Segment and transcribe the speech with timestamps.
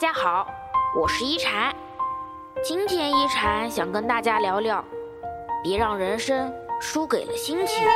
[0.00, 0.46] 大家好，
[0.96, 1.76] 我是一禅。
[2.64, 4.82] 今天一禅想跟大家聊聊，
[5.62, 6.50] 别让人生
[6.80, 7.86] 输给了心情。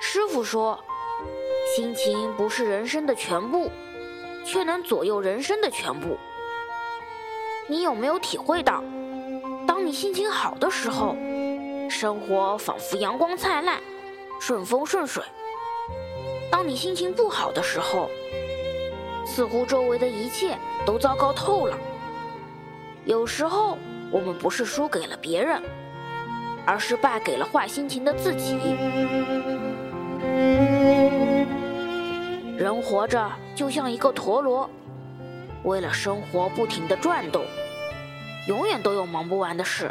[0.00, 0.82] 师傅说，
[1.76, 3.70] 心情不是人生的全部，
[4.42, 6.16] 却能左右人生的全部。
[7.66, 8.82] 你有没有体会到，
[9.66, 11.14] 当你心情好的时候，
[11.90, 13.78] 生活仿佛阳光灿烂，
[14.40, 15.22] 顺风顺水；
[16.50, 18.08] 当你心情不好的时候，
[19.26, 20.56] 似乎周围的一切
[20.86, 21.78] 都糟糕透了。
[23.04, 23.76] 有时候，
[24.10, 25.62] 我们不是输给了别人，
[26.66, 28.58] 而是败给了坏心情的自己。
[32.56, 34.68] 人活着就像一个陀螺，
[35.64, 37.44] 为了生活不停的转动，
[38.48, 39.90] 永远都有忙不完的事。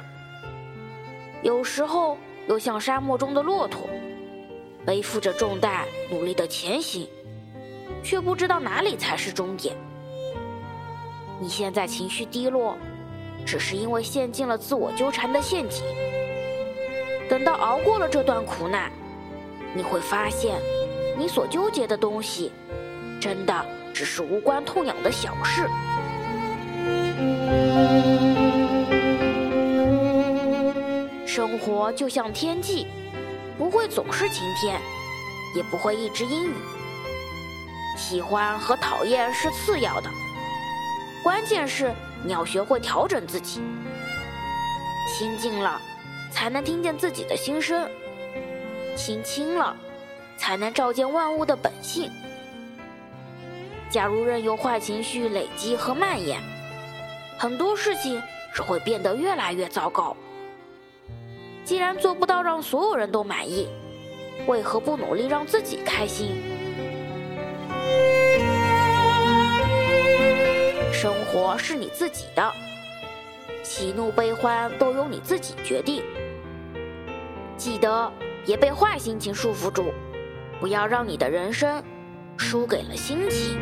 [1.43, 2.17] 有时候
[2.47, 3.87] 又像沙漠中的骆驼，
[4.87, 7.05] 背负着重担，努力的前行。
[8.01, 9.75] 却不知道哪里才是终点。
[11.41, 12.77] 你现在情绪低落，
[13.45, 15.83] 只是因为陷进了自我纠缠的陷阱。
[17.29, 18.89] 等到熬过了这段苦难，
[19.75, 20.55] 你会发现，
[21.17, 22.53] 你所纠结的东西，
[23.19, 25.67] 真的只是无关痛痒的小事。
[31.25, 32.87] 生活就像天气，
[33.57, 34.79] 不会总是晴天，
[35.55, 36.53] 也不会一直阴雨。
[37.97, 40.09] 喜欢和讨厌是次要的，
[41.23, 41.91] 关键是
[42.23, 43.61] 你要学会调整自己。
[45.07, 45.81] 心静了，
[46.31, 47.87] 才能听见自己的心声；
[48.95, 49.75] 心清了，
[50.37, 52.11] 才能照见万物的本性。
[53.89, 56.39] 假如任由坏情绪累积和蔓延，
[57.39, 58.21] 很多事情
[58.53, 60.15] 只会变得越来越糟糕。
[61.67, 63.67] 既然做不到让所有人都满意，
[64.47, 66.41] 为何不努力让自己开心？
[70.93, 72.49] 生活是你自己的，
[73.63, 76.01] 喜怒悲欢都由你自己决定。
[77.57, 78.09] 记得
[78.45, 79.91] 别被坏心情束缚住，
[80.61, 81.83] 不要让你的人生
[82.37, 83.59] 输给了心情。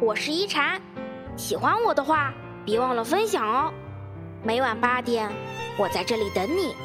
[0.00, 0.80] 我是一禅，
[1.36, 2.32] 喜欢我的话
[2.64, 3.74] 别忘了分享哦。
[4.46, 5.32] 每晚八点，
[5.78, 6.76] 我在这里等你。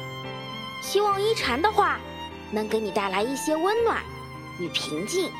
[0.80, 2.00] 希望一禅的话
[2.50, 3.98] 能给你带来一些温暖。
[4.58, 5.30] 与平静，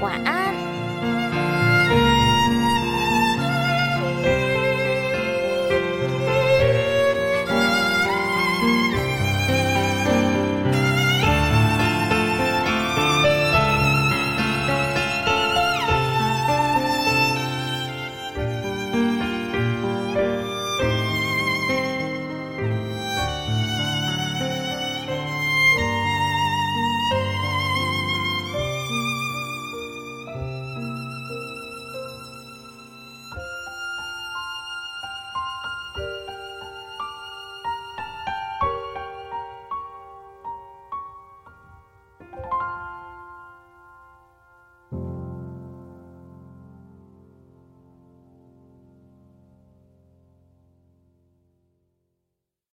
[0.00, 1.61] 晚安。